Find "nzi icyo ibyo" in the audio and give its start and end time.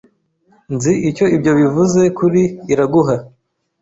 0.73-1.51